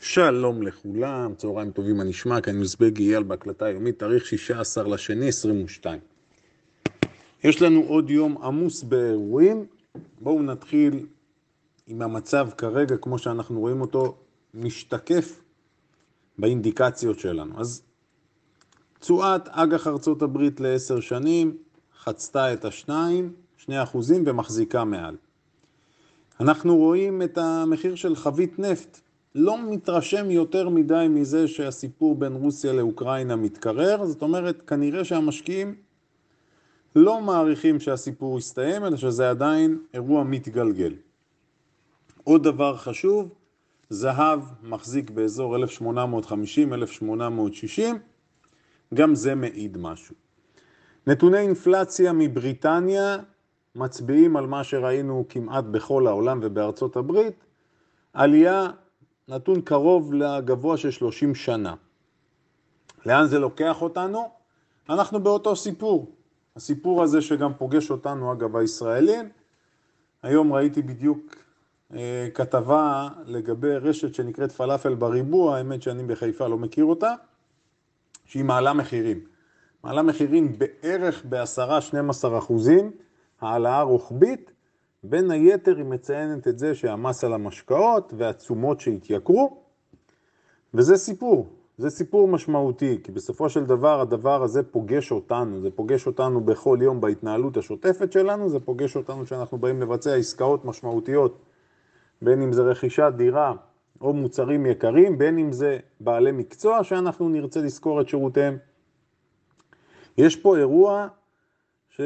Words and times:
שלום 0.00 0.62
לכולם, 0.62 1.34
צהריים 1.36 1.70
טובים, 1.70 2.00
אני 2.00 2.10
נשמע, 2.10 2.40
כאן 2.40 2.56
יוזבגי 2.56 3.10
אייל 3.10 3.22
בהקלטה 3.22 3.64
היומית, 3.64 3.98
תאריך 3.98 4.26
16 4.26 4.88
לשני 4.88 5.28
22. 5.28 6.00
יש 7.44 7.62
לנו 7.62 7.80
עוד 7.80 8.10
יום 8.10 8.38
עמוס 8.42 8.82
באירועים, 8.82 9.66
בואו 10.20 10.42
נתחיל 10.42 11.06
עם 11.86 12.02
המצב 12.02 12.48
כרגע, 12.58 12.96
כמו 12.96 13.18
שאנחנו 13.18 13.60
רואים 13.60 13.80
אותו, 13.80 14.16
משתקף 14.54 15.40
באינדיקציות 16.38 17.18
שלנו. 17.18 17.60
אז 17.60 17.82
תשואת 19.00 19.48
אג"ח 19.48 19.86
ארצות 19.86 20.22
הברית 20.22 20.60
לעשר 20.60 21.00
שנים, 21.00 21.56
חצתה 21.98 22.52
את 22.52 22.64
השניים, 22.64 23.32
שני 23.56 23.82
אחוזים 23.82 24.22
ומחזיקה 24.26 24.84
מעל. 24.84 25.16
אנחנו 26.40 26.76
רואים 26.76 27.22
את 27.22 27.38
המחיר 27.38 27.94
של 27.94 28.16
חבית 28.16 28.58
נפט, 28.58 29.00
לא 29.38 29.70
מתרשם 29.70 30.30
יותר 30.30 30.68
מדי 30.68 31.06
מזה 31.10 31.48
שהסיפור 31.48 32.14
בין 32.14 32.32
רוסיה 32.32 32.72
לאוקראינה 32.72 33.36
מתקרר, 33.36 34.04
זאת 34.04 34.22
אומרת, 34.22 34.62
כנראה 34.66 35.04
שהמשקיעים 35.04 35.74
לא 36.96 37.20
מעריכים 37.20 37.80
שהסיפור 37.80 38.38
יסתיים, 38.38 38.84
אלא 38.84 38.96
שזה 38.96 39.30
עדיין 39.30 39.78
אירוע 39.94 40.24
מתגלגל. 40.24 40.94
עוד 42.24 42.42
דבר 42.42 42.76
חשוב, 42.76 43.34
זהב 43.90 44.40
מחזיק 44.62 45.10
באזור 45.10 45.56
1850-1860, 45.56 45.60
גם 48.94 49.14
זה 49.14 49.34
מעיד 49.34 49.78
משהו. 49.78 50.14
נתוני 51.06 51.38
אינפלציה 51.38 52.12
מבריטניה 52.12 53.16
מצביעים 53.74 54.36
על 54.36 54.46
מה 54.46 54.64
שראינו 54.64 55.24
כמעט 55.28 55.64
בכל 55.64 56.06
העולם 56.06 56.40
ובארצות 56.42 56.96
הברית, 56.96 57.44
עלייה 58.12 58.70
נתון 59.28 59.60
קרוב 59.60 60.14
לגבוה 60.14 60.76
של 60.76 60.90
30 60.90 61.34
שנה. 61.34 61.74
לאן 63.06 63.26
זה 63.26 63.38
לוקח 63.38 63.82
אותנו? 63.82 64.30
אנחנו 64.90 65.22
באותו 65.22 65.56
סיפור. 65.56 66.12
הסיפור 66.56 67.02
הזה 67.02 67.20
שגם 67.20 67.54
פוגש 67.54 67.90
אותנו, 67.90 68.32
אגב, 68.32 68.56
הישראלים. 68.56 69.28
היום 70.22 70.52
ראיתי 70.52 70.82
בדיוק 70.82 71.36
אה, 71.94 72.28
כתבה 72.34 73.08
לגבי 73.24 73.76
רשת 73.76 74.14
שנקראת 74.14 74.52
פלאפל 74.52 74.94
בריבוע, 74.94 75.56
האמת 75.56 75.82
שאני 75.82 76.02
בחיפה 76.02 76.46
לא 76.46 76.58
מכיר 76.58 76.84
אותה, 76.84 77.14
שהיא 78.24 78.44
מעלה 78.44 78.72
מחירים. 78.72 79.20
מעלה 79.84 80.02
מחירים 80.02 80.58
בערך 80.58 81.24
ב-10-12 81.28 82.38
אחוזים, 82.38 82.90
העלאה 83.40 83.82
רוחבית, 83.82 84.50
בין 85.08 85.30
היתר 85.30 85.76
היא 85.76 85.84
מציינת 85.84 86.48
את 86.48 86.58
זה 86.58 86.74
שהמס 86.74 87.24
על 87.24 87.32
המשקאות 87.32 88.12
והתשומות 88.16 88.80
שהתייקרו, 88.80 89.62
וזה 90.74 90.96
סיפור, 90.96 91.48
זה 91.78 91.90
סיפור 91.90 92.28
משמעותי, 92.28 92.98
כי 93.04 93.12
בסופו 93.12 93.48
של 93.48 93.64
דבר 93.64 94.00
הדבר 94.00 94.42
הזה 94.42 94.62
פוגש 94.62 95.12
אותנו, 95.12 95.60
זה 95.60 95.70
פוגש 95.70 96.06
אותנו 96.06 96.40
בכל 96.40 96.78
יום 96.82 97.00
בהתנהלות 97.00 97.56
השוטפת 97.56 98.12
שלנו, 98.12 98.48
זה 98.48 98.60
פוגש 98.60 98.96
אותנו 98.96 99.24
כשאנחנו 99.24 99.58
באים 99.58 99.82
לבצע 99.82 100.14
עסקאות 100.14 100.64
משמעותיות, 100.64 101.38
בין 102.22 102.42
אם 102.42 102.52
זה 102.52 102.62
רכישת 102.62 103.12
דירה 103.16 103.54
או 104.00 104.12
מוצרים 104.12 104.66
יקרים, 104.66 105.18
בין 105.18 105.38
אם 105.38 105.52
זה 105.52 105.78
בעלי 106.00 106.32
מקצוע 106.32 106.84
שאנחנו 106.84 107.28
נרצה 107.28 107.60
לזכור 107.60 108.00
את 108.00 108.08
שירותיהם. 108.08 108.58
יש 110.18 110.36
פה 110.36 110.56
אירוע 110.56 111.08
ש... 111.88 112.00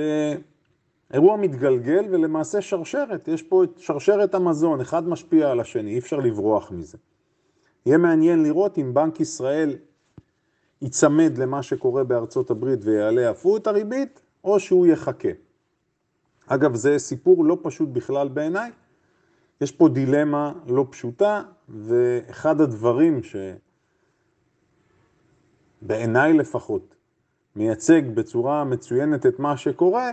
אירוע 1.12 1.36
מתגלגל 1.36 2.04
ולמעשה 2.10 2.60
שרשרת, 2.60 3.28
יש 3.28 3.42
פה 3.42 3.64
את 3.64 3.78
שרשרת 3.78 4.34
המזון, 4.34 4.80
אחד 4.80 5.08
משפיע 5.08 5.50
על 5.50 5.60
השני, 5.60 5.90
אי 5.90 5.98
אפשר 5.98 6.16
לברוח 6.16 6.72
מזה. 6.72 6.98
יהיה 7.86 7.98
מעניין 7.98 8.42
לראות 8.42 8.78
אם 8.78 8.94
בנק 8.94 9.20
ישראל 9.20 9.76
ייצמד 10.82 11.38
למה 11.38 11.62
שקורה 11.62 12.04
בארצות 12.04 12.50
הברית 12.50 12.80
ויעלה 12.82 13.30
אף 13.30 13.44
הוא 13.44 13.56
את 13.56 13.66
הריבית, 13.66 14.20
או 14.44 14.60
שהוא 14.60 14.86
יחכה. 14.86 15.28
אגב, 16.46 16.74
זה 16.74 16.98
סיפור 16.98 17.44
לא 17.44 17.58
פשוט 17.62 17.88
בכלל 17.88 18.28
בעיניי. 18.28 18.70
יש 19.60 19.72
פה 19.72 19.88
דילמה 19.88 20.52
לא 20.66 20.86
פשוטה, 20.90 21.42
ואחד 21.68 22.60
הדברים 22.60 23.20
שבעיניי 25.82 26.32
לפחות 26.32 26.94
מייצג 27.56 28.02
בצורה 28.14 28.64
מצוינת 28.64 29.26
את 29.26 29.38
מה 29.38 29.56
שקורה, 29.56 30.10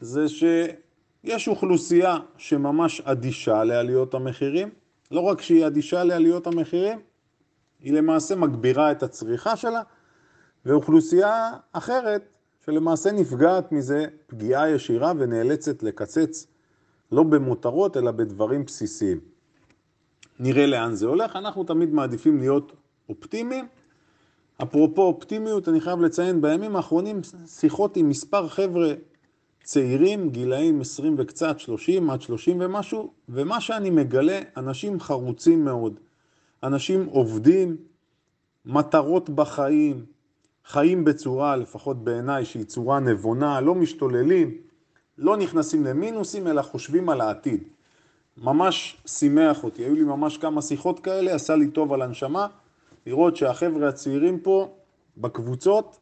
זה 0.00 0.26
שיש 0.28 1.48
אוכלוסייה 1.48 2.18
שממש 2.36 3.00
אדישה 3.00 3.64
לעליות 3.64 4.14
המחירים, 4.14 4.70
לא 5.10 5.20
רק 5.20 5.40
שהיא 5.40 5.66
אדישה 5.66 6.04
לעליות 6.04 6.46
המחירים, 6.46 6.98
היא 7.80 7.92
למעשה 7.92 8.36
מגבירה 8.36 8.92
את 8.92 9.02
הצריכה 9.02 9.56
שלה, 9.56 9.82
ואוכלוסייה 10.66 11.50
אחרת 11.72 12.28
שלמעשה 12.64 13.12
נפגעת 13.12 13.72
מזה 13.72 14.06
פגיעה 14.26 14.70
ישירה 14.70 15.12
ונאלצת 15.18 15.82
לקצץ 15.82 16.46
לא 17.12 17.22
במותרות 17.22 17.96
אלא 17.96 18.10
בדברים 18.10 18.64
בסיסיים. 18.64 19.20
נראה 20.38 20.66
לאן 20.66 20.94
זה 20.94 21.06
הולך, 21.06 21.36
אנחנו 21.36 21.64
תמיד 21.64 21.94
מעדיפים 21.94 22.38
להיות 22.38 22.72
אופטימיים. 23.08 23.66
אפרופו 24.62 25.02
אופטימיות, 25.02 25.68
אני 25.68 25.80
חייב 25.80 26.00
לציין, 26.00 26.40
בימים 26.40 26.76
האחרונים 26.76 27.20
שיחות 27.46 27.96
עם 27.96 28.08
מספר 28.08 28.48
חבר'ה 28.48 28.94
צעירים, 29.62 30.30
גילאים 30.30 30.80
20 30.80 31.14
וקצת, 31.18 31.60
30 31.60 32.10
עד 32.10 32.22
30 32.22 32.56
ומשהו, 32.60 33.12
ומה 33.28 33.60
שאני 33.60 33.90
מגלה, 33.90 34.40
אנשים 34.56 35.00
חרוצים 35.00 35.64
מאוד, 35.64 36.00
אנשים 36.62 37.06
עובדים, 37.06 37.76
מטרות 38.64 39.30
בחיים, 39.30 40.04
חיים 40.64 41.04
בצורה, 41.04 41.56
לפחות 41.56 42.04
בעיניי, 42.04 42.44
שהיא 42.44 42.64
צורה 42.64 43.00
נבונה, 43.00 43.60
לא 43.60 43.74
משתוללים, 43.74 44.56
לא 45.18 45.36
נכנסים 45.36 45.84
למינוסים, 45.84 46.46
אלא 46.46 46.62
חושבים 46.62 47.08
על 47.08 47.20
העתיד. 47.20 47.62
ממש 48.36 48.96
שימח 49.06 49.64
אותי, 49.64 49.82
היו 49.82 49.94
לי 49.94 50.04
ממש 50.04 50.38
כמה 50.38 50.62
שיחות 50.62 51.00
כאלה, 51.00 51.34
עשה 51.34 51.56
לי 51.56 51.68
טוב 51.68 51.92
על 51.92 52.02
הנשמה, 52.02 52.46
לראות 53.06 53.36
שהחבר'ה 53.36 53.88
הצעירים 53.88 54.40
פה, 54.40 54.74
בקבוצות, 55.16 55.98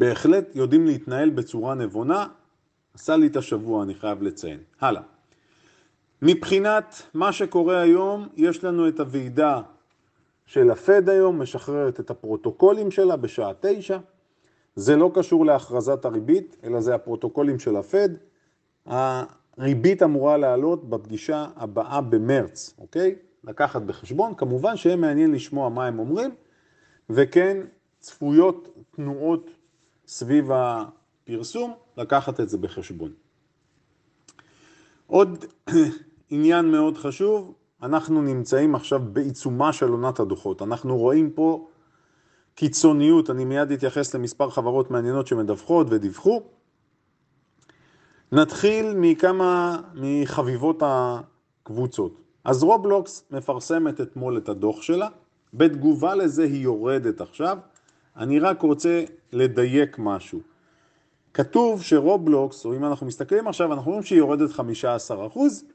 בהחלט 0.00 0.56
יודעים 0.56 0.86
להתנהל 0.86 1.30
בצורה 1.30 1.74
נבונה, 1.74 2.26
עשה 2.94 3.16
לי 3.16 3.26
את 3.26 3.36
השבוע, 3.36 3.82
אני 3.82 3.94
חייב 3.94 4.22
לציין. 4.22 4.58
הלאה. 4.80 5.02
מבחינת 6.22 7.02
מה 7.14 7.32
שקורה 7.32 7.80
היום, 7.80 8.28
יש 8.36 8.64
לנו 8.64 8.88
את 8.88 9.00
הוועידה 9.00 9.60
של 10.46 10.70
הפד 10.70 11.08
היום, 11.08 11.42
משחררת 11.42 12.00
את 12.00 12.10
הפרוטוקולים 12.10 12.90
שלה 12.90 13.16
בשעה 13.16 13.52
תשע. 13.60 13.98
זה 14.74 14.96
לא 14.96 15.10
קשור 15.14 15.46
להכרזת 15.46 16.04
הריבית, 16.04 16.56
אלא 16.64 16.80
זה 16.80 16.94
הפרוטוקולים 16.94 17.58
של 17.58 17.76
הפד. 17.76 18.08
הריבית 18.86 20.02
אמורה 20.02 20.36
לעלות 20.36 20.90
בפגישה 20.90 21.46
הבאה 21.56 22.00
במרץ, 22.00 22.74
אוקיי? 22.78 23.14
לקחת 23.44 23.82
בחשבון. 23.82 24.34
כמובן 24.34 24.76
שיהיה 24.76 24.96
מעניין 24.96 25.32
לשמוע 25.32 25.68
מה 25.68 25.86
הם 25.86 25.98
אומרים, 25.98 26.30
וכן 27.10 27.56
צפויות 28.00 28.68
תנועות 28.90 29.50
סביב 30.10 30.50
הפרסום, 30.52 31.74
לקחת 31.96 32.40
את 32.40 32.48
זה 32.48 32.58
בחשבון. 32.58 33.12
עוד 35.06 35.44
עניין 36.30 36.70
מאוד 36.70 36.98
חשוב, 36.98 37.54
אנחנו 37.82 38.22
נמצאים 38.22 38.74
עכשיו 38.74 39.00
בעיצומה 39.12 39.72
של 39.72 39.88
עונת 39.88 40.20
הדוחות. 40.20 40.62
אנחנו 40.62 40.98
רואים 40.98 41.30
פה 41.30 41.68
קיצוניות, 42.54 43.30
אני 43.30 43.44
מיד 43.44 43.70
אתייחס 43.70 44.14
למספר 44.14 44.50
חברות 44.50 44.90
מעניינות 44.90 45.26
שמדווחות 45.26 45.86
ודיווחו. 45.90 46.42
נתחיל 48.32 48.94
מכמה 48.94 49.80
מחביבות 49.94 50.82
הקבוצה. 50.86 52.20
אז 52.44 52.62
רובלוקס 52.62 53.24
מפרסמת 53.30 54.00
אתמול 54.00 54.38
את 54.38 54.48
הדוח 54.48 54.82
שלה, 54.82 55.08
בתגובה 55.54 56.14
לזה 56.14 56.42
היא 56.42 56.62
יורדת 56.62 57.20
עכשיו. 57.20 57.58
אני 58.20 58.38
רק 58.38 58.62
רוצה 58.62 59.04
לדייק 59.32 59.96
משהו. 59.98 60.40
כתוב 61.34 61.82
שרובלוקס, 61.82 62.66
או 62.66 62.76
אם 62.76 62.84
אנחנו 62.84 63.06
מסתכלים 63.06 63.48
עכשיו, 63.48 63.72
אנחנו 63.72 63.90
רואים 63.90 64.04
שהיא 64.04 64.18
יורדת 64.18 64.50
15%, 64.50 64.60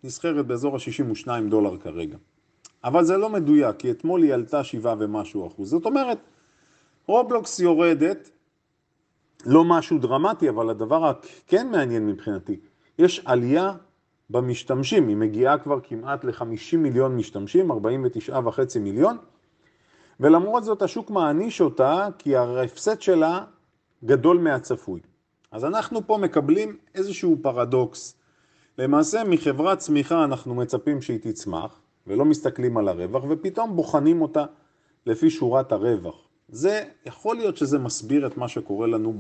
נסחרת 0.04 0.46
באזור 0.46 0.76
ה-62 0.76 1.28
דולר 1.50 1.78
כרגע. 1.78 2.18
אבל 2.84 3.04
זה 3.04 3.18
לא 3.18 3.30
מדויק, 3.30 3.76
כי 3.76 3.92
אתמול 3.92 4.24
היא 4.24 4.34
עלתה 4.34 4.64
7 4.64 4.96
ומשהו 5.00 5.48
אחוז. 5.48 5.70
זאת 5.70 5.86
אומרת, 5.86 6.18
רובלוקס 7.08 7.60
יורדת, 7.60 8.30
לא 9.46 9.64
משהו 9.64 9.98
דרמטי, 9.98 10.50
אבל 10.50 10.70
הדבר 10.70 11.06
הכן 11.06 11.72
מעניין 11.72 12.08
מבחינתי, 12.08 12.60
יש 13.00 13.22
עלייה 13.26 13.74
במשתמשים, 14.30 15.08
היא 15.08 15.18
מגיעה 15.18 15.58
כבר 15.58 15.80
כמעט 15.84 16.24
ל-50 16.24 16.78
מיליון 16.78 17.16
משתמשים, 17.16 17.72
49.5 17.72 18.80
מיליון, 18.80 19.18
ולמרות 20.20 20.64
זאת 20.64 20.82
השוק 20.82 21.10
מעניש 21.10 21.62
אותה 21.62 22.08
כי 22.18 22.36
ההפסד 22.36 23.02
שלה 23.02 23.44
גדול 24.06 24.38
מהצפוי. 24.38 25.00
אז 25.52 25.66
אנחנו 25.66 26.08
פה 26.08 26.18
מקבלים 26.18 26.78
איזשהו 26.96 27.38
פרדוקס. 27.42 28.16
למעשה 28.78 29.24
מחברת 29.24 29.78
צמיחה 29.78 30.24
אנחנו 30.24 30.56
מצפים 30.56 31.02
שהיא 31.02 31.20
תצמח, 31.22 31.80
ולא 32.08 32.26
מסתכלים 32.26 32.78
על 32.78 32.88
הרווח, 32.88 33.24
ופתאום 33.30 33.76
בוחנים 33.76 34.22
אותה 34.22 34.46
לפי 35.06 35.30
שורת 35.30 35.72
הרווח. 35.72 36.28
זה, 36.50 36.84
יכול 37.06 37.36
להיות 37.36 37.58
שזה 37.58 37.80
מסביר 37.80 38.28
את 38.28 38.38
מה 38.38 38.48
שקורה 38.48 38.88
לנו 38.88 39.14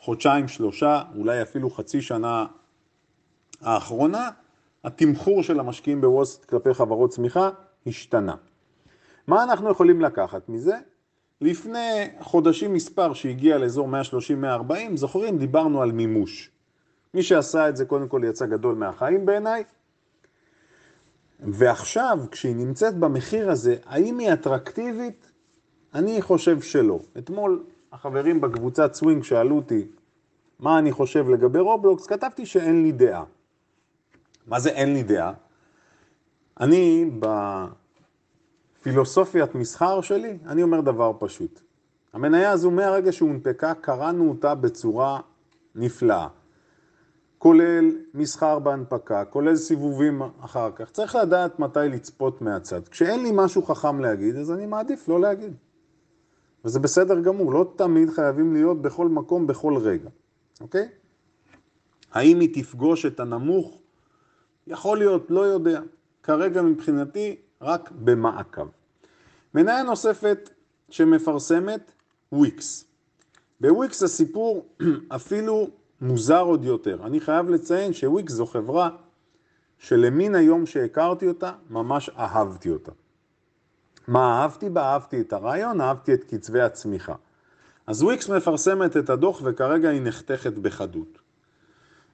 בחודשיים, 0.00 0.48
שלושה, 0.48 1.02
אולי 1.16 1.42
אפילו 1.42 1.70
חצי 1.70 2.02
שנה 2.02 2.46
האחרונה, 3.60 4.30
התמחור 4.84 5.42
של 5.42 5.60
המשקיעים 5.60 6.00
בווסט 6.00 6.44
כלפי 6.44 6.74
חברות 6.74 7.10
צמיחה 7.10 7.50
השתנה. 7.86 8.34
מה 9.26 9.42
אנחנו 9.44 9.70
יכולים 9.70 10.00
לקחת 10.00 10.48
מזה? 10.48 10.76
לפני 11.40 12.08
חודשים 12.20 12.72
מספר 12.72 13.12
שהגיע 13.12 13.58
לאזור 13.58 13.88
130-140, 14.68 14.72
זוכרים? 14.94 15.38
דיברנו 15.38 15.82
על 15.82 15.92
מימוש. 15.92 16.50
מי 17.14 17.22
שעשה 17.22 17.68
את 17.68 17.76
זה 17.76 17.84
קודם 17.84 18.08
כל 18.08 18.22
יצא 18.24 18.46
גדול 18.46 18.74
מהחיים 18.74 19.26
בעיניי. 19.26 19.64
ועכשיו, 21.40 22.18
כשהיא 22.30 22.56
נמצאת 22.56 22.96
במחיר 22.96 23.50
הזה, 23.50 23.76
האם 23.86 24.18
היא 24.18 24.32
אטרקטיבית? 24.32 25.30
אני 25.94 26.22
חושב 26.22 26.60
שלא. 26.60 27.00
אתמול 27.18 27.64
החברים 27.92 28.40
בקבוצת 28.40 28.94
סווינג 28.94 29.22
שאלו 29.22 29.56
אותי 29.56 29.86
מה 30.58 30.78
אני 30.78 30.92
חושב 30.92 31.28
לגבי 31.28 31.58
רובלוקס, 31.58 32.06
כתבתי 32.06 32.46
שאין 32.46 32.82
לי 32.82 32.92
דעה. 32.92 33.24
מה 34.46 34.60
זה 34.60 34.70
אין 34.70 34.94
לי 34.94 35.02
דעה? 35.02 35.32
אני 36.60 37.10
בפילוסופיית 38.84 39.54
מסחר 39.54 40.00
שלי, 40.00 40.38
אני 40.46 40.62
אומר 40.62 40.80
דבר 40.80 41.12
פשוט. 41.18 41.60
המניה 42.12 42.50
הזו 42.50 42.70
מהרגע 42.70 43.12
שהונפקה, 43.12 43.74
קראנו 43.74 44.28
אותה 44.28 44.54
בצורה 44.54 45.20
נפלאה. 45.74 46.28
כולל 47.38 47.90
מסחר 48.14 48.58
בהנפקה, 48.58 49.24
כולל 49.24 49.56
סיבובים 49.56 50.22
אחר 50.40 50.70
כך. 50.76 50.90
צריך 50.90 51.14
לדעת 51.16 51.58
מתי 51.58 51.78
לצפות 51.90 52.42
מהצד. 52.42 52.88
כשאין 52.88 53.22
לי 53.22 53.30
משהו 53.34 53.62
חכם 53.62 54.00
להגיד, 54.00 54.36
אז 54.36 54.50
אני 54.52 54.66
מעדיף 54.66 55.08
לא 55.08 55.20
להגיד. 55.20 55.54
וזה 56.64 56.80
בסדר 56.80 57.20
גמור, 57.20 57.52
לא 57.52 57.72
תמיד 57.76 58.10
חייבים 58.10 58.52
להיות 58.52 58.82
בכל 58.82 59.08
מקום, 59.08 59.46
בכל 59.46 59.76
רגע, 59.76 60.08
אוקיי? 60.60 60.88
האם 62.12 62.40
היא 62.40 62.62
תפגוש 62.62 63.06
את 63.06 63.20
הנמוך? 63.20 63.78
יכול 64.66 64.98
להיות, 64.98 65.30
לא 65.30 65.40
יודע. 65.40 65.80
כרגע 66.22 66.62
מבחינתי, 66.62 67.36
רק 67.64 67.90
במעקב. 67.90 68.68
מניה 69.54 69.82
נוספת 69.82 70.50
שמפרסמת, 70.90 71.92
וויקס. 72.32 72.84
בוויקס 73.60 74.02
הסיפור 74.02 74.66
אפילו 75.16 75.70
מוזר 76.00 76.40
עוד 76.40 76.64
יותר. 76.64 77.06
אני 77.06 77.20
חייב 77.20 77.48
לציין 77.48 77.92
שוויקס 77.92 78.32
זו 78.32 78.46
חברה 78.46 78.90
שלמין 79.78 80.34
היום 80.34 80.66
שהכרתי 80.66 81.28
אותה, 81.28 81.52
ממש 81.70 82.10
אהבתי 82.18 82.70
אותה. 82.70 82.92
מה 84.08 84.42
אהבתי 84.42 84.70
בה? 84.70 84.82
אהבתי 84.82 85.20
את 85.20 85.32
הרעיון, 85.32 85.80
אהבתי 85.80 86.14
את 86.14 86.24
קצבי 86.24 86.60
הצמיחה. 86.60 87.14
אז 87.86 88.02
וויקס 88.02 88.28
מפרסמת 88.28 88.96
את 88.96 89.10
הדוח 89.10 89.40
וכרגע 89.44 89.88
היא 89.88 90.02
נחתכת 90.02 90.52
בחדות. 90.52 91.18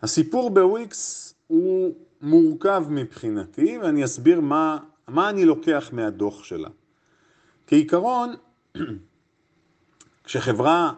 הסיפור 0.03 0.51
בוויקס 0.51 1.35
הוא 1.47 1.95
מורכב 2.23 2.85
מבחינתי 2.89 3.79
ואני 3.83 4.05
אסביר 4.05 4.41
מה, 4.41 4.79
מה 5.11 5.31
אני 5.31 5.45
לוקח 5.45 5.91
מהדוח 5.93 6.45
שלה. 6.45 6.69
כעיקרון, 7.67 8.35
כשחברה 10.25 10.93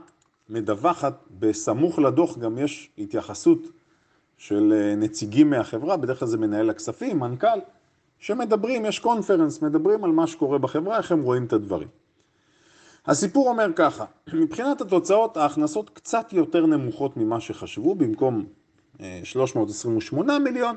מדווחת, 0.49 1.25
בסמוך 1.31 1.99
לדוח 1.99 2.39
גם 2.39 2.59
יש 2.59 2.91
התייחסות 2.99 3.59
של 4.37 4.73
אה, 4.77 4.95
נציגים 4.97 5.51
מהחברה, 5.51 5.97
בדרך 5.97 6.19
כלל 6.19 6.29
זה 6.29 6.39
מנהל 6.39 6.71
הכספים, 6.71 7.19
מנכ"ל, 7.19 7.59
שמדברים, 8.19 8.85
יש 8.85 8.99
קונפרנס, 8.99 9.63
מדברים 9.63 10.05
על 10.05 10.11
מה 10.11 10.27
שקורה 10.27 10.59
בחברה, 10.59 10.99
איך 10.99 11.13
הם 11.13 11.23
רואים 11.23 11.45
את 11.45 11.53
הדברים. 11.53 11.89
הסיפור 13.07 13.49
אומר 13.49 13.69
ככה, 13.77 14.05
מבחינת 14.43 14.81
התוצאות 14.81 15.37
ההכנסות 15.37 15.91
קצת 15.91 16.33
יותר 16.33 16.67
נמוכות 16.67 17.17
ממה 17.17 17.41
שחשבו, 17.41 17.95
במקום 17.95 18.45
328 19.25 20.33
אה, 20.33 20.39
מיליון, 20.39 20.77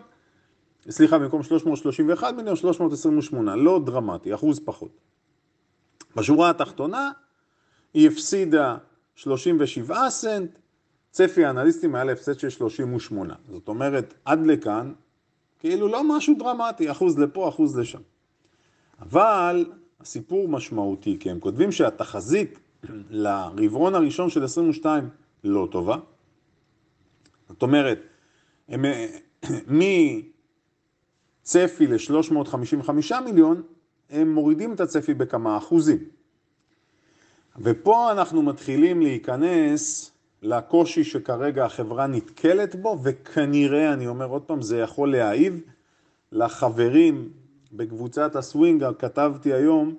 סליחה, 0.89 1.19
במקום 1.19 1.43
331 1.43 2.33
מיליון, 2.33 2.55
328, 2.55 3.55
לא 3.55 3.81
דרמטי, 3.85 4.33
אחוז 4.33 4.59
פחות. 4.65 4.91
בשורה 6.15 6.49
התחתונה 6.49 7.11
היא 7.93 8.07
הפסידה 8.07 8.77
37 9.15 10.09
סנט, 10.09 10.49
צפי 11.11 11.45
האנליסטים 11.45 11.95
היה 11.95 12.03
להפסד 12.03 12.39
של 12.39 12.49
38. 12.49 13.35
זאת 13.51 13.67
אומרת, 13.67 14.13
עד 14.25 14.45
לכאן, 14.45 14.93
כאילו 15.59 15.87
לא 15.87 16.17
משהו 16.17 16.35
דרמטי, 16.39 16.91
אחוז 16.91 17.19
לפה, 17.19 17.49
אחוז 17.49 17.79
לשם. 17.79 18.01
אבל 18.99 19.65
הסיפור 20.01 20.47
משמעותי, 20.47 21.17
כי 21.19 21.31
הם 21.31 21.39
כותבים 21.39 21.71
שהתחזית 21.71 22.59
לרבעון 23.09 23.95
הראשון 23.95 24.29
של 24.29 24.43
22 24.43 25.09
לא 25.43 25.67
טובה. 25.71 25.97
זאת 27.49 27.61
אומרת, 27.61 27.99
הם, 28.69 28.85
מצפי 31.45 31.87
ל-355 31.87 32.91
מיליון, 33.25 33.61
הם 34.09 34.33
מורידים 34.33 34.73
את 34.73 34.79
הצפי 34.79 35.13
בכמה 35.13 35.57
אחוזים. 35.57 35.97
ופה 37.57 38.11
אנחנו 38.11 38.41
מתחילים 38.41 39.01
להיכנס 39.01 40.11
לקושי 40.41 41.03
שכרגע 41.03 41.65
החברה 41.65 42.07
נתקלת 42.07 42.75
בו, 42.75 42.99
וכנראה, 43.03 43.93
אני 43.93 44.07
אומר 44.07 44.25
עוד 44.25 44.41
פעם, 44.41 44.61
זה 44.61 44.77
יכול 44.77 45.11
להעיב 45.11 45.61
לחברים 46.31 47.29
בקבוצת 47.71 48.35
הסווינגר, 48.35 48.91
כתבתי 48.99 49.53
היום 49.53 49.95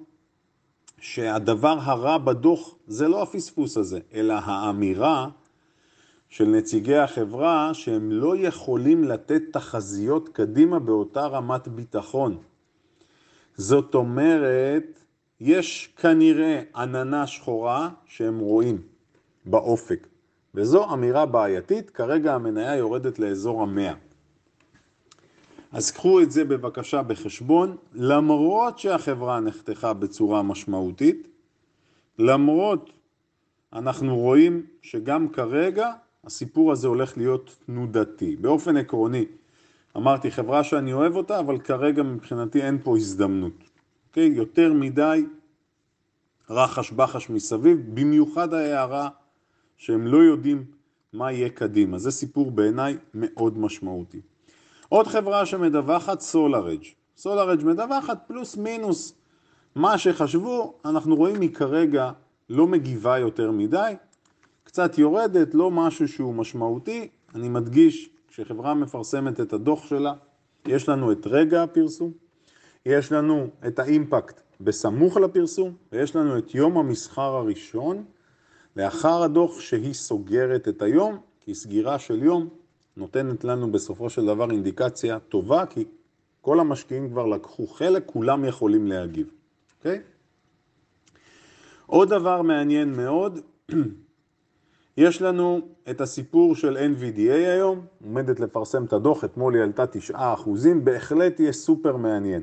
שהדבר 1.01 1.79
הרע 1.83 2.19
בדוח 2.19 2.75
זה 2.87 3.09
לא 3.09 3.23
הפספוס 3.23 3.77
הזה, 3.77 4.01
אלא 4.15 4.35
האמירה 4.35 5.29
של 6.29 6.45
נציגי 6.45 6.97
החברה 6.97 7.75
שהם 7.75 8.13
לא 8.13 8.37
יכולים 8.37 9.05
לתת 9.05 9.43
תחזיות 9.53 10.29
קדימה 10.29 10.79
באותה 10.79 11.27
רמת 11.27 11.69
ביטחון. 11.69 12.39
זאת 13.57 13.95
אומרת, 13.95 15.03
יש 15.41 15.93
כנראה 15.97 16.63
עננה 16.77 17.27
שחורה 17.27 17.91
שהם 18.07 18.39
רואים 18.39 18.83
באופק, 19.45 20.07
וזו 20.55 20.93
אמירה 20.93 21.27
בעייתית, 21.27 21.91
כרגע 21.91 22.35
המניה 22.35 22.77
יורדת 22.77 23.19
לאזור 23.19 23.63
המאה. 23.63 23.95
אז 25.73 25.91
קחו 25.91 26.21
את 26.21 26.31
זה 26.31 26.45
בבקשה 26.45 27.03
בחשבון, 27.03 27.77
למרות 27.93 28.79
שהחברה 28.79 29.41
נחתכה 29.41 29.93
בצורה 29.93 30.43
משמעותית, 30.43 31.29
למרות 32.19 32.91
אנחנו 33.73 34.17
רואים 34.17 34.67
שגם 34.83 35.29
כרגע 35.29 35.93
הסיפור 36.27 36.73
הזה 36.73 36.89
הולך 36.89 37.17
להיות 37.17 37.57
תנודתי. 37.67 38.37
באופן 38.37 38.77
עקרוני, 38.77 39.25
אמרתי 39.97 40.31
חברה 40.31 40.65
שאני 40.65 40.93
אוהב 40.93 41.17
אותה, 41.17 41.39
אבל 41.39 41.59
כרגע 41.59 42.03
מבחינתי 42.03 42.63
אין 42.63 42.79
פה 42.83 42.97
הזדמנות. 42.97 43.65
אוקיי? 44.09 44.27
יותר 44.27 44.73
מדי 44.73 45.27
רחש 46.51 46.91
בחש 46.91 47.31
מסביב, 47.31 47.79
במיוחד 47.95 48.55
ההערה 48.55 49.09
שהם 49.77 50.07
לא 50.07 50.19
יודעים 50.19 50.65
מה 51.13 51.33
יהיה 51.33 51.49
קדימה. 51.49 51.99
זה 51.99 52.11
סיפור 52.11 52.51
בעיניי 52.51 52.97
מאוד 53.15 53.59
משמעותי. 53.59 54.21
עוד 54.89 55.07
חברה 55.07 55.47
שמדווחת, 55.47 56.21
סולארג'. 56.21 56.85
סולארג' 57.17 57.65
מדווחת 57.65 58.19
פלוס 58.27 58.57
מינוס. 58.57 59.15
מה 59.75 59.99
שחשבו, 59.99 60.75
אנחנו 60.85 61.17
רואים 61.17 61.41
היא 61.41 61.55
כרגע 61.55 62.11
לא 62.51 62.67
מגיבה 62.67 63.19
יותר 63.19 63.51
מדי, 63.51 63.93
קצת 64.77 64.99
יורדת, 64.99 65.55
לא 65.55 65.71
משהו 65.71 66.09
שהוא 66.09 66.35
משמעותי. 66.35 67.09
אני 67.35 67.49
מדגיש, 67.49 68.11
כשחברה 68.29 68.75
מפרסמת 68.75 69.41
את 69.41 69.53
הדוח 69.53 69.87
שלה, 69.87 70.15
יש 70.67 70.89
לנו 70.89 71.13
את 71.13 71.27
רגע 71.27 71.63
הפרסום, 71.63 72.13
יש 72.87 73.13
לנו 73.13 73.49
את 73.67 73.79
האימפקט 73.79 74.41
בסמוך 74.61 75.17
לפרסום, 75.17 75.75
ויש 75.93 76.17
לנו 76.17 76.39
את 76.39 76.55
יום 76.55 76.79
המסחר 76.79 77.23
הראשון, 77.23 78.05
לאחר 78.77 79.23
הדוח 79.23 79.61
שהיא 79.61 79.95
סוגרת 79.95 80.69
את 80.69 80.83
היום, 80.83 81.19
כי 81.41 81.55
סגירה 81.55 81.99
של 81.99 82.23
יום 82.23 82.49
נותנת 82.97 83.45
לנו 83.45 83.73
בסופו 83.73 84.11
של 84.11 84.27
דבר 84.27 84.51
אינדיקציה 84.51 85.19
טובה, 85.19 85.67
כי 85.67 85.85
כל 86.41 86.61
המשקיעים 86.61 87.11
כבר 87.11 87.27
לקחו 87.27 87.67
חלק, 87.67 88.03
כולם 88.07 88.45
יכולים 88.45 88.87
להגיב, 88.87 89.27
אוקיי? 89.79 90.01
עוד 91.87 92.09
דבר 92.09 92.43
מעניין 92.43 92.97
מאוד, 92.97 93.41
יש 94.97 95.23
לנו 95.23 95.61
את 95.91 96.01
הסיפור 96.01 96.55
של 96.55 96.77
NVDA 96.77 97.33
היום, 97.33 97.87
עומדת 98.05 98.41
לפרסם 98.41 98.85
את 98.85 98.93
הדוח, 98.93 99.25
אתמול 99.25 99.55
היא 99.55 99.63
עלתה 99.63 99.85
9%, 100.13 100.17
בהחלט 100.85 101.41
יהיה 101.41 101.53
סופר 101.53 101.97
מעניין. 101.97 102.43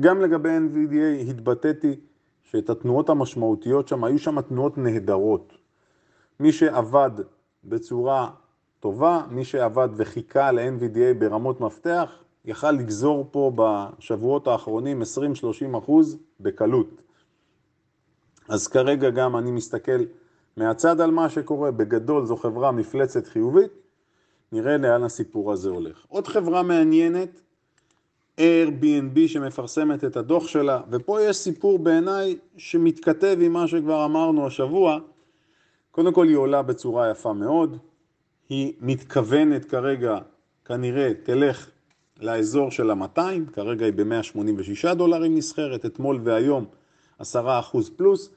גם 0.00 0.20
לגבי 0.20 0.48
NVDA 0.48 1.30
התבטאתי 1.30 2.00
שאת 2.42 2.70
התנועות 2.70 3.10
המשמעותיות 3.10 3.88
שם, 3.88 4.04
היו 4.04 4.18
שם 4.18 4.40
תנועות 4.40 4.78
נהדרות. 4.78 5.52
מי 6.40 6.52
שעבד 6.52 7.10
בצורה 7.64 8.30
טובה, 8.80 9.22
מי 9.30 9.44
שעבד 9.44 9.88
וחיכה 9.96 10.52
ל-NVDA 10.52 11.18
ברמות 11.18 11.60
מפתח, 11.60 12.12
יכל 12.44 12.70
לגזור 12.70 13.28
פה 13.30 13.52
בשבועות 13.56 14.46
האחרונים 14.46 15.02
20-30 15.74 15.78
אחוז 15.78 16.18
בקלות. 16.40 17.02
אז 18.48 18.68
כרגע 18.68 19.10
גם 19.10 19.36
אני 19.36 19.50
מסתכל 19.50 20.02
מהצד 20.56 21.00
על 21.00 21.10
מה 21.10 21.28
שקורה, 21.28 21.70
בגדול 21.70 22.26
זו 22.26 22.36
חברה 22.36 22.72
מפלצת 22.72 23.26
חיובית, 23.26 23.70
נראה 24.52 24.76
לאן 24.76 25.02
הסיפור 25.02 25.52
הזה 25.52 25.68
הולך. 25.68 26.04
עוד 26.08 26.26
חברה 26.26 26.62
מעניינת, 26.62 27.40
Airbnb 28.38 29.18
שמפרסמת 29.26 30.04
את 30.04 30.16
הדוח 30.16 30.46
שלה, 30.46 30.80
ופה 30.90 31.22
יש 31.22 31.36
סיפור 31.36 31.78
בעיניי 31.78 32.36
שמתכתב 32.56 33.36
עם 33.40 33.52
מה 33.52 33.68
שכבר 33.68 34.04
אמרנו 34.04 34.46
השבוע. 34.46 34.98
קודם 35.90 36.12
כל 36.12 36.28
היא 36.28 36.36
עולה 36.36 36.62
בצורה 36.62 37.10
יפה 37.10 37.32
מאוד, 37.32 37.78
היא 38.48 38.72
מתכוונת 38.80 39.64
כרגע, 39.64 40.18
כנראה 40.64 41.12
תלך 41.22 41.70
לאזור 42.20 42.70
של 42.70 42.90
ה-200, 42.90 43.52
כרגע 43.52 43.84
היא 43.84 43.92
ב-186 43.96 44.94
דולרים 44.94 45.34
נסחרת, 45.34 45.86
אתמול 45.86 46.20
והיום 46.24 46.64
10% 47.20 47.24
פלוס, 47.96 48.30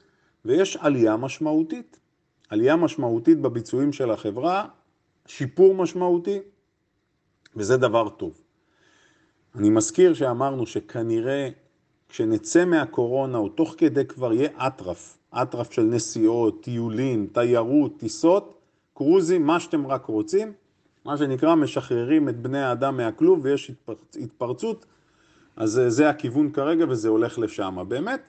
ויש 0.44 0.76
עלייה 0.76 1.16
משמעותית. 1.16 2.00
עלייה 2.48 2.76
משמעותית 2.76 3.40
בביצועים 3.40 3.92
של 3.92 4.10
החברה, 4.10 4.68
שיפור 5.26 5.74
משמעותי, 5.74 6.38
וזה 7.56 7.76
דבר 7.76 8.08
טוב. 8.08 8.40
אני 9.54 9.70
מזכיר 9.70 10.14
שאמרנו 10.14 10.66
שכנראה 10.66 11.48
כשנצא 12.08 12.64
מהקורונה, 12.64 13.38
או 13.38 13.48
תוך 13.48 13.74
כדי 13.78 14.04
כבר 14.04 14.32
יהיה 14.32 14.48
אטרף, 14.66 15.18
אטרף 15.30 15.72
של 15.72 15.82
נסיעות, 15.82 16.62
טיולים, 16.62 17.28
תיירות, 17.32 17.98
טיסות, 17.98 18.60
קרוזים, 18.94 19.46
מה 19.46 19.60
שאתם 19.60 19.86
רק 19.86 20.04
רוצים, 20.04 20.52
מה 21.04 21.16
שנקרא 21.16 21.54
משחררים 21.54 22.28
את 22.28 22.36
בני 22.36 22.62
האדם 22.62 22.96
מהכלוב 22.96 23.40
ויש 23.42 23.72
התפרצות, 24.20 24.86
אז 25.56 25.80
זה 25.88 26.08
הכיוון 26.08 26.52
כרגע 26.52 26.84
וזה 26.88 27.08
הולך 27.08 27.38
לשם 27.38 27.84
באמת, 27.88 28.20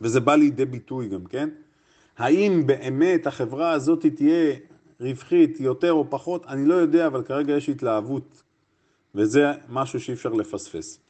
וזה 0.00 0.20
בא 0.20 0.34
לידי 0.34 0.64
ביטוי 0.64 1.08
גם, 1.08 1.24
כן? 1.24 1.48
האם 2.22 2.66
באמת 2.66 3.26
החברה 3.26 3.70
הזאת 3.70 4.06
תהיה 4.06 4.56
רווחית 5.00 5.60
יותר 5.60 5.92
או 5.92 6.10
פחות, 6.10 6.46
אני 6.46 6.66
לא 6.66 6.74
יודע, 6.74 7.06
אבל 7.06 7.22
כרגע 7.22 7.52
יש 7.52 7.68
התלהבות 7.68 8.42
וזה 9.14 9.52
משהו 9.68 10.00
שאי 10.00 10.14
אפשר 10.14 10.28
לפספס. 10.28 11.00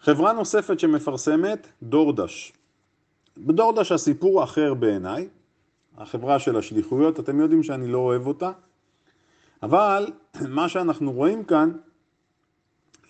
חברה 0.00 0.32
נוספת 0.32 0.80
שמפרסמת, 0.80 1.66
דורדש. 1.82 2.52
בדורדש 3.38 3.92
הסיפור 3.92 4.44
אחר 4.44 4.74
בעיניי, 4.74 5.28
החברה 5.96 6.38
של 6.38 6.56
השליחויות, 6.56 7.20
אתם 7.20 7.40
יודעים 7.40 7.62
שאני 7.62 7.88
לא 7.88 7.98
אוהב 7.98 8.26
אותה, 8.26 8.52
אבל 9.62 10.06
מה 10.58 10.68
שאנחנו 10.68 11.12
רואים 11.12 11.44
כאן, 11.44 11.72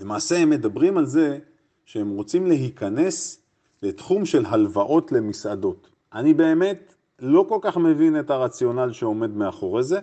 למעשה 0.00 0.38
הם 0.38 0.50
מדברים 0.50 0.98
על 0.98 1.06
זה 1.06 1.38
שהם 1.84 2.10
רוצים 2.10 2.46
להיכנס 2.46 3.40
לתחום 3.82 4.26
של 4.26 4.46
הלוואות 4.46 5.12
למסעדות. 5.12 5.90
אני 6.12 6.34
באמת 6.34 6.95
לא 7.18 7.46
כל 7.48 7.58
כך 7.62 7.76
מבין 7.76 8.20
את 8.20 8.30
הרציונל 8.30 8.92
שעומד 8.92 9.30
מאחורי 9.30 9.82
זה. 9.82 10.00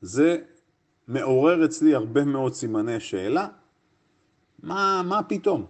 זה 0.00 0.38
מעורר 1.08 1.64
אצלי 1.64 1.94
הרבה 1.94 2.24
מאוד 2.24 2.54
סימני 2.54 3.00
שאלה. 3.00 3.48
מה, 4.62 5.02
מה 5.04 5.22
פתאום? 5.22 5.66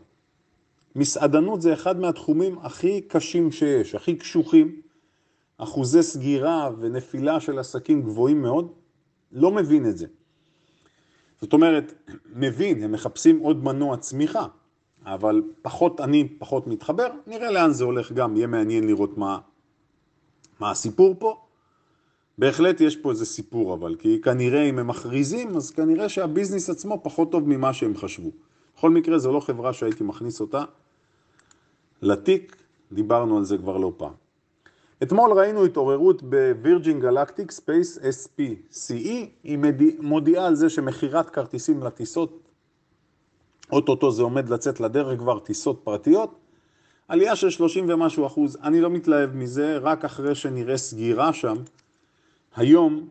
מסעדנות 0.97 1.63
זה 1.63 1.73
אחד 1.73 2.01
מהתחומים 2.01 2.59
הכי 2.59 3.01
קשים 3.01 3.53
שיש, 3.53 3.95
הכי 3.95 4.17
קשוחים, 4.17 4.81
אחוזי 5.59 6.03
סגירה 6.03 6.71
ונפילה 6.79 7.41
של 7.41 7.59
עסקים 7.59 8.03
גבוהים 8.03 8.43
מאוד, 8.43 8.73
לא 9.33 9.51
מבין 9.51 9.87
את 9.87 9.99
זה. 9.99 10.07
זאת 11.41 11.53
אומרת, 11.53 11.93
מבין, 12.35 12.83
הם 12.83 12.93
מחפשים 12.93 13.39
עוד 13.39 13.65
מנוע 13.65 13.97
צמיחה, 13.97 14.47
אבל 15.05 15.43
פחות 15.63 16.01
אני 16.01 16.29
פחות 16.39 16.67
מתחבר, 16.67 17.09
נראה 17.27 17.51
לאן 17.51 17.71
זה 17.71 17.85
הולך 17.85 18.13
גם, 18.13 18.37
יהיה 18.37 18.47
מעניין 18.47 18.87
לראות 18.87 19.19
מה, 19.19 19.39
מה 20.61 20.71
הסיפור 20.71 21.15
פה. 21.19 21.41
בהחלט 22.39 22.81
יש 22.81 22.97
פה 22.97 23.11
איזה 23.11 23.27
סיפור 23.27 23.75
אבל, 23.75 23.97
כי 23.99 24.21
כנראה 24.21 24.63
אם 24.63 24.79
הם 24.79 24.87
מכריזים, 24.87 25.57
אז 25.57 25.71
כנראה 25.71 26.09
שהביזנס 26.09 26.71
עצמו 26.71 27.01
פחות 27.03 27.33
טוב 27.33 27.49
ממה 27.49 27.73
שהם 27.73 27.97
חשבו. 27.97 28.31
בכל 28.77 28.91
מקרה 28.91 29.19
זו 29.19 29.33
לא 29.33 29.41
חברה 29.41 29.73
שהייתי 29.73 30.05
מכניס 30.05 30.41
אותה 30.41 30.65
לתיק, 32.03 32.57
דיברנו 32.93 33.39
על 33.39 33.45
זה 33.45 33.59
כבר 33.59 33.77
לא 33.77 33.93
פעם. 33.97 34.13
אתמול 35.03 35.33
ראינו 35.33 35.65
התעוררות 35.65 36.23
בווירג'ין 36.23 37.01
גלקטיק 37.01 37.51
space 37.51 37.99
SPCE, 37.99 39.09
היא 39.45 39.59
מודיעה 39.99 40.47
על 40.47 40.55
זה 40.55 40.71
שמכירת 40.71 41.31
כרטיסים 41.31 41.83
לטיסות, 41.83 42.49
אוטוטו 43.73 44.11
זה 44.11 44.23
עומד 44.23 44.49
לצאת 44.49 44.81
לדרך 44.81 45.19
כבר 45.19 45.39
טיסות 45.39 45.81
פרטיות, 45.85 46.40
עלייה 47.11 47.37
של 47.37 47.51
30 47.51 47.87
ומשהו 47.89 48.27
אחוז, 48.27 48.59
אני 48.63 48.81
לא 48.81 48.91
מתלהב 48.91 49.37
מזה, 49.37 49.79
רק 49.79 50.05
אחרי 50.05 50.35
שנראה 50.35 50.77
סגירה 50.77 51.33
שם, 51.33 51.57
היום 52.57 53.09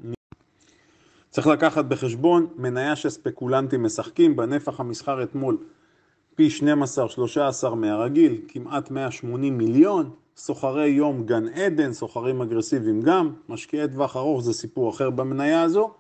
צריך 1.30 1.48
לקחת 1.48 1.86
בחשבון 1.86 2.48
מניה 2.58 2.96
שספקולנטים 2.96 3.84
משחקים, 3.84 4.36
בנפח 4.36 4.80
המסחר 4.80 5.24
אתמול 5.24 5.58
פי 6.36 6.50
12-13 7.66 7.70
מהרגיל, 7.76 8.42
כמעט 8.48 8.92
180 8.92 9.58
מיליון, 9.58 10.12
סוחרי 10.38 10.88
יום 10.88 11.24
גן 11.26 11.48
עדן, 11.48 11.94
סוחרים 11.94 12.42
אגרסיביים 12.42 13.02
גם, 13.02 13.34
משקיעי 13.50 13.88
טווח 13.88 14.18
ארוך 14.18 14.44
זה 14.44 14.54
סיפור 14.54 14.90
אחר 14.90 15.10
במניה 15.10 15.62
הזו. 15.62 15.92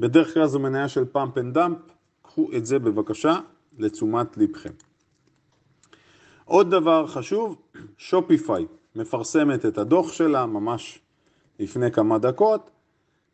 בדרך 0.00 0.34
כלל 0.34 0.46
זו 0.46 0.58
מניה 0.58 0.88
של 0.88 1.04
pump 1.04 1.38
and 1.38 1.54
dump, 1.54 1.78
קחו 2.22 2.48
את 2.56 2.66
זה 2.66 2.78
בבקשה 2.78 3.38
לתשומת 3.78 4.36
לבכם. 4.36 4.91
עוד 6.52 6.70
דבר 6.70 7.06
חשוב, 7.06 7.56
שופיפיי 7.96 8.66
מפרסמת 8.96 9.66
את 9.66 9.78
הדוח 9.78 10.12
שלה 10.12 10.46
ממש 10.46 11.00
לפני 11.58 11.90
כמה 11.90 12.18
דקות, 12.18 12.70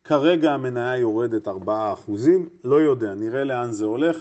כרגע 0.04 0.54
המניה 0.54 0.96
יורדת 0.96 1.48
4%, 1.48 1.50
לא 2.64 2.76
יודע, 2.76 3.14
נראה 3.14 3.44
לאן 3.44 3.72
זה 3.72 3.84
הולך, 3.84 4.16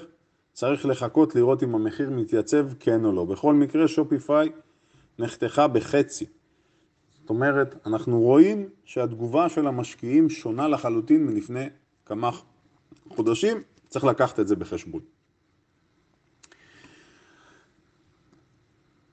צריך 0.53 0.85
לחכות 0.85 1.35
לראות 1.35 1.63
אם 1.63 1.75
המחיר 1.75 2.09
מתייצב 2.09 2.67
כן 2.79 3.05
או 3.05 3.11
לא. 3.11 3.25
בכל 3.25 3.53
מקרה 3.53 3.87
שופיפיי 3.87 4.49
נחתכה 5.19 5.67
בחצי. 5.67 6.25
זאת 7.21 7.29
אומרת, 7.29 7.75
אנחנו 7.85 8.21
רואים 8.21 8.69
שהתגובה 8.85 9.49
של 9.49 9.67
המשקיעים 9.67 10.29
שונה 10.29 10.67
לחלוטין 10.67 11.25
מלפני 11.25 11.69
כמה 12.05 12.29
חודשים, 13.09 13.61
צריך 13.87 14.05
לקחת 14.05 14.39
את 14.39 14.47
זה 14.47 14.55
בחשבון. 14.55 15.16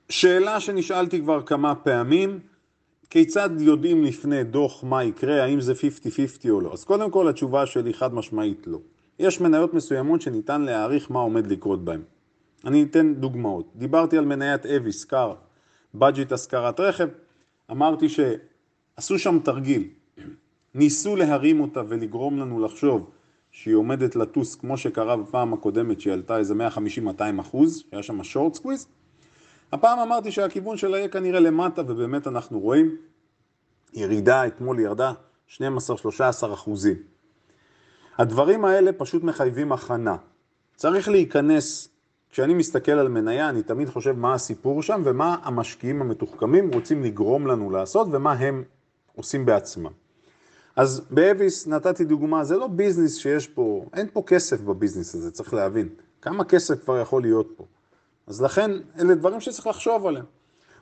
שאלה 0.09 0.59
שנשאלתי 0.59 1.21
כבר 1.21 1.41
כמה 1.41 1.75
פעמים, 1.75 2.39
כיצד 3.09 3.49
יודעים 3.59 4.03
לפני 4.03 4.43
דוח 4.43 4.83
מה 4.83 5.03
יקרה, 5.03 5.43
האם 5.43 5.61
זה 5.61 5.73
50-50 5.73 6.49
או 6.49 6.61
לא? 6.61 6.73
אז 6.73 6.83
קודם 6.83 7.11
כל 7.11 7.27
התשובה 7.27 7.65
שלי 7.65 7.93
חד 7.93 8.13
משמעית 8.13 8.67
לא. 8.67 8.79
יש 9.19 9.41
מניות 9.41 9.73
מסוימות 9.73 10.21
שניתן 10.21 10.61
להעריך 10.61 11.11
מה 11.11 11.19
עומד 11.19 11.47
לקרות 11.47 11.85
בהן. 11.85 12.01
אני 12.65 12.83
אתן 12.83 13.13
דוגמאות. 13.13 13.71
דיברתי 13.75 14.17
על 14.17 14.25
מניית 14.25 14.65
אביס, 14.65 15.05
קאר, 15.05 15.35
בדג'ט 15.95 16.31
השכרת 16.31 16.79
רכב, 16.79 17.07
אמרתי 17.71 18.07
שעשו 18.09 19.19
שם 19.19 19.39
תרגיל. 19.43 19.87
ניסו 20.75 21.15
להרים 21.15 21.61
אותה 21.61 21.81
ולגרום 21.87 22.39
לנו 22.39 22.59
לחשוב 22.59 23.09
שהיא 23.51 23.75
עומדת 23.75 24.15
לטוס 24.15 24.55
כמו 24.55 24.77
שקרה 24.77 25.17
בפעם 25.17 25.53
הקודמת 25.53 26.01
שהיא 26.01 26.13
עלתה 26.13 26.37
איזה 26.37 26.53
150-200 27.17 27.41
אחוז, 27.41 27.83
שהיה 27.89 28.03
שם 28.03 28.23
short 28.23 28.53
squeeze. 28.53 28.87
הפעם 29.71 29.99
אמרתי 29.99 30.31
שהכיוון 30.31 30.77
שלה 30.77 30.97
יהיה 30.97 31.07
כנראה 31.07 31.39
למטה 31.39 31.81
ובאמת 31.81 32.27
אנחנו 32.27 32.59
רואים 32.59 32.95
ירידה, 33.93 34.47
אתמול 34.47 34.79
ירדה 34.79 35.13
12-13 35.57 35.59
אחוזים. 36.53 36.95
הדברים 38.17 38.65
האלה 38.65 38.91
פשוט 38.93 39.23
מחייבים 39.23 39.71
הכנה. 39.71 40.15
צריך 40.75 41.09
להיכנס, 41.09 41.89
כשאני 42.31 42.53
מסתכל 42.53 42.91
על 42.91 43.07
מניה 43.07 43.49
אני 43.49 43.63
תמיד 43.63 43.89
חושב 43.89 44.11
מה 44.11 44.33
הסיפור 44.33 44.83
שם 44.83 45.01
ומה 45.05 45.35
המשקיעים 45.43 46.01
המתוחכמים 46.01 46.73
רוצים 46.73 47.03
לגרום 47.03 47.47
לנו 47.47 47.69
לעשות 47.69 48.07
ומה 48.11 48.31
הם 48.33 48.63
עושים 49.15 49.45
בעצמם. 49.45 49.91
אז 50.75 51.01
באביס 51.09 51.67
נתתי 51.67 52.05
דוגמה, 52.05 52.43
זה 52.43 52.57
לא 52.57 52.67
business 52.67 53.15
שיש 53.15 53.47
פה, 53.47 53.85
אין 53.93 54.07
פה 54.13 54.23
כסף 54.27 54.61
ב 54.61 54.67
business 54.67 55.15
הזה, 55.15 55.31
צריך 55.31 55.53
להבין. 55.53 55.89
כמה 56.21 56.43
כסף 56.43 56.83
כבר 56.83 56.99
יכול 57.01 57.21
להיות 57.21 57.53
פה? 57.55 57.65
אז 58.27 58.41
לכן, 58.41 58.71
אלה 58.99 59.15
דברים 59.15 59.41
שצריך 59.41 59.67
לחשוב 59.67 60.07
עליהם. 60.07 60.25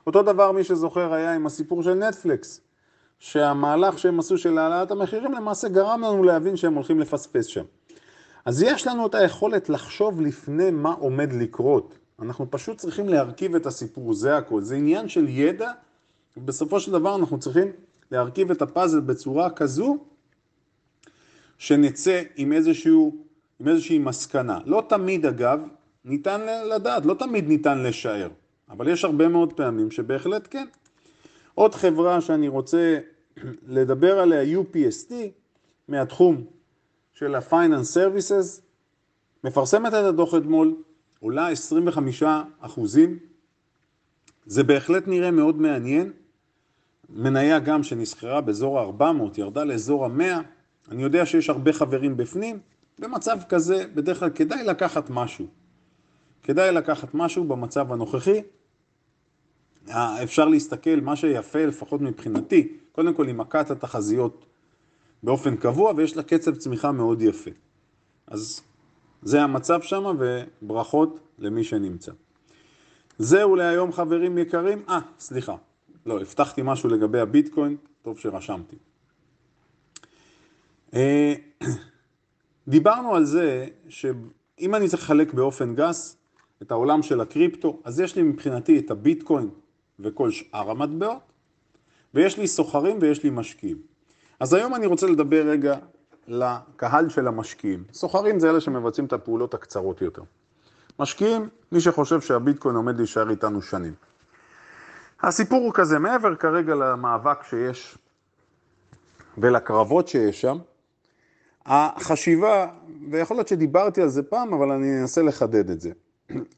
אותו 0.06 0.22
דבר, 0.22 0.52
מי 0.52 0.64
שזוכר, 0.64 1.12
היה 1.12 1.34
עם 1.34 1.46
הסיפור 1.46 1.82
של 1.82 1.94
נטפליקס, 1.94 2.60
שהמהלך 3.18 3.98
שהם 3.98 4.18
עשו 4.18 4.38
של 4.38 4.58
העלאת 4.58 4.90
המחירים 4.90 5.32
למעשה 5.32 5.68
גרם 5.68 6.00
לנו 6.00 6.22
להבין 6.22 6.56
שהם 6.56 6.74
הולכים 6.74 7.00
לפספס 7.00 7.46
שם. 7.46 7.64
אז 8.44 8.62
יש 8.62 8.86
לנו 8.86 9.06
את 9.06 9.14
היכולת 9.14 9.68
לחשוב 9.68 10.20
לפני 10.20 10.70
מה 10.70 10.92
עומד 10.92 11.32
לקרות. 11.32 11.98
אנחנו 12.22 12.50
פשוט 12.50 12.78
צריכים 12.78 13.08
להרכיב 13.08 13.54
את 13.54 13.66
הסיפור, 13.66 14.14
זה 14.14 14.36
הכל. 14.36 14.62
זה 14.62 14.74
עניין 14.74 15.08
של 15.08 15.28
ידע, 15.28 15.70
ובסופו 16.36 16.80
של 16.80 16.92
דבר 16.92 17.16
אנחנו 17.16 17.38
צריכים 17.38 17.68
להרכיב 18.10 18.50
את 18.50 18.62
הפאזל 18.62 19.00
בצורה 19.00 19.50
כזו, 19.50 19.98
שנצא 21.58 22.22
עם 22.36 22.52
איזשהו, 22.52 23.16
עם 23.60 23.68
איזושהי 23.68 23.98
מסקנה. 23.98 24.58
לא 24.66 24.82
תמיד 24.88 25.26
אגב 25.26 25.60
ניתן 26.04 26.40
לדעת, 26.74 27.06
לא 27.06 27.14
תמיד 27.14 27.48
ניתן 27.48 27.82
לשער, 27.82 28.28
אבל 28.70 28.88
יש 28.88 29.04
הרבה 29.04 29.28
מאוד 29.28 29.52
פעמים 29.52 29.90
שבהחלט 29.90 30.48
כן. 30.50 30.66
עוד 31.54 31.74
חברה 31.74 32.20
שאני 32.20 32.48
רוצה 32.48 32.98
לדבר 33.76 34.18
עליה, 34.18 34.60
UPST, 34.60 35.12
מהתחום 35.88 36.44
של 37.14 37.34
ה-Finance 37.34 37.96
Services, 37.96 38.60
מפרסמת 39.44 39.88
את 39.94 40.04
הדוח 40.04 40.34
אתמול, 40.34 40.74
עולה 41.20 41.48
25 41.48 42.22
אחוזים, 42.60 43.18
זה 44.46 44.64
בהחלט 44.64 45.08
נראה 45.08 45.30
מאוד 45.30 45.60
מעניין. 45.60 46.12
מניה 47.08 47.58
גם 47.58 47.82
שנסחרה 47.82 48.40
באזור 48.40 48.80
ה-400, 48.80 49.40
ירדה 49.40 49.64
לאזור 49.64 50.04
ה-100, 50.04 50.42
אני 50.90 51.02
יודע 51.02 51.26
שיש 51.26 51.50
הרבה 51.50 51.72
חברים 51.72 52.16
בפנים, 52.16 52.58
במצב 52.98 53.38
כזה 53.48 53.84
בדרך 53.94 54.18
כלל 54.18 54.30
כדאי 54.30 54.64
לקחת 54.64 55.10
משהו. 55.10 55.46
כדאי 56.44 56.72
לקחת 56.72 57.14
משהו 57.14 57.44
במצב 57.44 57.92
הנוכחי. 57.92 58.42
אפשר 60.22 60.48
להסתכל, 60.48 61.00
מה 61.00 61.16
שיפה 61.16 61.66
לפחות 61.66 62.00
מבחינתי, 62.00 62.78
קודם 62.92 63.14
כל 63.14 63.26
היא 63.26 63.34
מכת 63.34 63.70
התחזיות 63.70 64.46
באופן 65.22 65.56
קבוע 65.56 65.92
ויש 65.96 66.16
לה 66.16 66.22
קצב 66.22 66.54
צמיחה 66.54 66.92
מאוד 66.92 67.22
יפה. 67.22 67.50
אז 68.26 68.60
זה 69.22 69.42
המצב 69.42 69.82
שם 69.82 70.16
וברכות 70.18 71.18
למי 71.38 71.64
שנמצא. 71.64 72.12
זהו 73.18 73.56
להיום 73.56 73.92
חברים 73.92 74.38
יקרים. 74.38 74.82
אה, 74.88 75.00
סליחה, 75.18 75.56
לא, 76.06 76.20
הבטחתי 76.20 76.62
משהו 76.64 76.88
לגבי 76.88 77.20
הביטקוין, 77.20 77.76
טוב 78.02 78.18
שרשמתי. 78.18 78.76
אה, 80.94 81.34
דיברנו 82.68 83.14
על 83.14 83.24
זה 83.24 83.66
שאם 83.88 84.74
אני 84.74 84.88
צריך 84.88 85.02
לחלק 85.02 85.34
באופן 85.34 85.74
גס 85.74 86.16
את 86.66 86.70
העולם 86.70 87.02
של 87.02 87.20
הקריפטו, 87.20 87.80
אז 87.84 88.00
יש 88.00 88.16
לי 88.16 88.22
מבחינתי 88.22 88.78
את 88.78 88.90
הביטקוין 88.90 89.48
וכל 90.00 90.30
שאר 90.30 90.70
המטבעות, 90.70 91.22
ויש 92.14 92.38
לי 92.38 92.46
סוחרים 92.46 92.98
ויש 93.00 93.22
לי 93.22 93.30
משקיעים. 93.30 93.78
אז 94.40 94.54
היום 94.54 94.74
אני 94.74 94.86
רוצה 94.86 95.06
לדבר 95.06 95.46
רגע 95.46 95.76
לקהל 96.28 97.08
של 97.08 97.28
המשקיעים. 97.28 97.84
סוחרים 97.92 98.38
זה 98.38 98.50
אלה 98.50 98.60
שמבצעים 98.60 99.06
את 99.06 99.12
הפעולות 99.12 99.54
הקצרות 99.54 100.02
יותר. 100.02 100.22
משקיעים, 100.98 101.48
מי 101.72 101.80
שחושב 101.80 102.20
שהביטקוין 102.20 102.76
עומד 102.76 102.96
להישאר 102.96 103.30
איתנו 103.30 103.62
שנים. 103.62 103.94
הסיפור 105.22 105.64
הוא 105.64 105.72
כזה, 105.74 105.98
מעבר 105.98 106.34
כרגע 106.34 106.74
למאבק 106.74 107.42
שיש 107.42 107.98
ולקרבות 109.38 110.08
שיש 110.08 110.40
שם, 110.40 110.58
החשיבה, 111.66 112.66
ויכול 113.10 113.36
להיות 113.36 113.48
שדיברתי 113.48 114.02
על 114.02 114.08
זה 114.08 114.22
פעם, 114.22 114.54
אבל 114.54 114.72
אני 114.72 115.00
אנסה 115.00 115.22
לחדד 115.22 115.70
את 115.70 115.80
זה. 115.80 115.90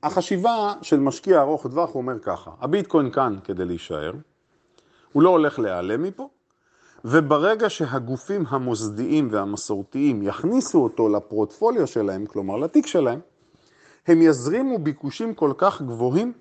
החשיבה 0.03 0.75
של 0.83 1.01
משקיע 1.01 1.41
ארוך 1.41 1.67
טווח 1.67 1.91
הוא 1.91 2.03
אומר 2.03 2.19
ככה, 2.19 2.51
הביטקוין 2.61 3.11
כאן 3.11 3.37
כדי 3.45 3.65
להישאר, 3.65 4.13
הוא 5.13 5.23
לא 5.23 5.29
הולך 5.29 5.59
להיעלם 5.59 6.03
מפה, 6.03 6.29
וברגע 7.05 7.71
שהגופים 7.71 8.45
המוסדיים 8.49 9.29
והמסורתיים 9.31 10.23
יכניסו 10.23 10.83
אותו 10.83 11.09
לפורטפוליו 11.09 11.87
שלהם, 11.87 12.27
כלומר 12.27 12.57
לתיק 12.57 12.87
שלהם, 12.87 13.21
הם 14.07 14.23
יזרימו 14.23 14.79
ביקושים 14.79 15.35
כל 15.35 15.53
כך 15.59 15.83
גבוהים, 15.83 16.33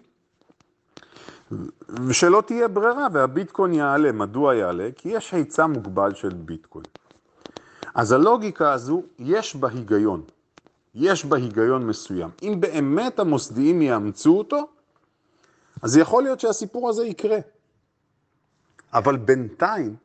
ושלא 2.07 2.43
תהיה 2.45 2.67
ברירה 2.67 3.07
והביטקוין 3.11 3.73
יעלה. 3.73 4.11
מדוע 4.11 4.55
יעלה? 4.55 4.89
כי 4.95 5.09
יש 5.09 5.33
היצע 5.33 5.67
מוגבל 5.67 6.13
של 6.13 6.29
ביטקוין. 6.29 6.85
אז 7.95 8.11
הלוגיקה 8.11 8.73
הזו, 8.73 9.03
יש 9.19 9.55
בה 9.55 9.69
היגיון. 9.69 10.21
יש 10.95 11.25
בה 11.25 11.37
היגיון 11.37 11.87
מסוים. 11.87 12.29
אם 12.43 12.57
באמת 12.59 13.19
המוסדיים 13.19 13.81
יאמצו 13.81 14.37
אותו, 14.37 14.67
אז 15.81 15.97
יכול 15.97 16.23
להיות 16.23 16.39
שהסיפור 16.39 16.89
הזה 16.89 17.05
יקרה. 17.05 17.37
אבל 18.93 19.17
בינתיים, 19.17 19.95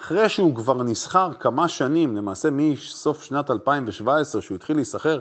אחרי 0.00 0.28
שהוא 0.28 0.56
כבר 0.56 0.82
נסחר 0.82 1.32
כמה 1.32 1.68
שנים, 1.68 2.16
למעשה 2.16 2.48
מסוף 2.50 3.22
שנת 3.22 3.50
2017, 3.50 4.42
שהוא 4.42 4.54
התחיל 4.54 4.76
להיסחר 4.76 5.20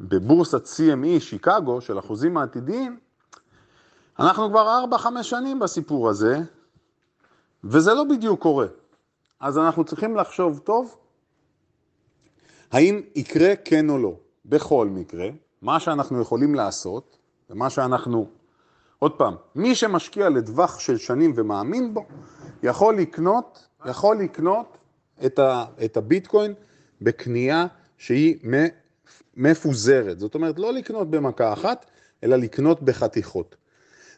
בבורסת 0.00 0.64
CME 0.64 1.20
שיקגו 1.20 1.80
של 1.80 1.98
אחוזים 1.98 2.36
העתידיים, 2.36 2.98
אנחנו 4.18 4.50
כבר 4.50 4.84
4-5 5.18 5.22
שנים 5.22 5.58
בסיפור 5.58 6.08
הזה, 6.08 6.40
וזה 7.64 7.94
לא 7.94 8.04
בדיוק 8.04 8.40
קורה. 8.40 8.66
אז 9.40 9.58
אנחנו 9.58 9.84
צריכים 9.84 10.16
לחשוב 10.16 10.58
טוב, 10.58 10.96
האם 12.74 13.00
יקרה 13.14 13.56
כן 13.64 13.90
או 13.90 13.98
לא. 13.98 14.14
בכל 14.46 14.88
מקרה, 14.88 15.28
מה 15.62 15.80
שאנחנו 15.80 16.20
יכולים 16.20 16.54
לעשות, 16.54 17.18
ומה 17.50 17.70
שאנחנו, 17.70 18.26
עוד 18.98 19.12
פעם, 19.12 19.34
מי 19.54 19.74
שמשקיע 19.74 20.28
לטווח 20.28 20.78
של 20.78 20.98
שנים 20.98 21.32
ומאמין 21.36 21.94
בו, 21.94 22.06
יכול 22.62 22.96
לקנות, 22.96 23.68
יכול 23.86 24.18
לקנות 24.18 24.78
את, 25.26 25.38
ה, 25.38 25.64
את 25.84 25.96
הביטקוין 25.96 26.54
בקנייה 27.02 27.66
שהיא 27.98 28.36
מפוזרת. 29.36 30.18
זאת 30.18 30.34
אומרת, 30.34 30.58
לא 30.58 30.72
לקנות 30.72 31.10
במכה 31.10 31.52
אחת, 31.52 31.86
אלא 32.24 32.36
לקנות 32.36 32.82
בחתיכות. 32.82 33.56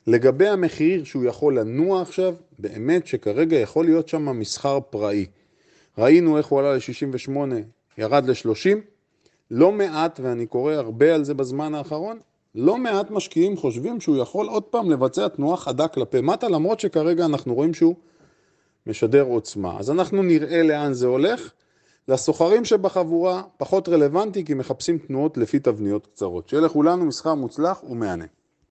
לגבי 0.07 0.49
המחיר 0.49 1.05
שהוא 1.05 1.25
יכול 1.25 1.59
לנוע 1.59 2.03
עכשיו, 2.03 2.35
באמת 2.59 3.07
שכרגע 3.07 3.57
יכול 3.57 3.85
להיות 3.85 4.09
שם 4.09 4.39
מסחר 4.39 4.81
פראי. 4.91 5.27
ראינו 5.99 6.39
איך 6.39 6.47
הוא 6.47 6.61
עלה 6.61 6.75
ל-68, 6.75 7.37
ירד 7.99 8.31
ל-30, 8.31 8.77
לא 9.51 9.73
מעט, 9.73 10.21
ואני 10.23 10.47
קורא 10.47 10.73
הרבה 10.73 11.15
על 11.15 11.25
זה 11.25 11.35
בזמן 11.35 11.75
האחרון, 11.75 12.19
לא 12.55 12.79
מעט 12.79 13.11
משקיעים 13.11 13.57
חושבים 13.57 14.01
שהוא 14.01 14.17
יכול 14.17 14.49
עוד 14.49 14.63
פעם 14.63 14.91
לבצע 14.91 15.29
תנועה 15.29 15.57
חדה 15.57 15.89
כלפי 15.89 16.21
מטה, 16.21 16.49
למרות 16.49 16.81
שכרגע 16.81 17.25
אנחנו 17.25 17.55
רואים 17.55 17.75
שהוא 17.75 17.95
משדר 18.87 19.23
עוצמה. 19.23 19.79
אז 19.79 19.91
אנחנו 19.91 20.23
נראה 20.23 20.63
לאן 20.63 20.93
זה 20.93 21.07
הולך. 21.07 21.53
לסוחרים 22.09 22.65
שבחבורה 22.65 23.43
פחות 23.57 23.89
רלוונטי 23.89 24.45
כי 24.45 24.55
מחפשים 24.55 24.99
תנועות 24.99 25.37
לפי 25.37 25.59
תבניות 25.59 26.07
קצרות. 26.07 26.49
שיהיה 26.49 26.63
לכולנו 26.63 27.05
מסחר 27.05 27.35
מוצלח 27.35 27.83
ומהנה. 27.91 28.25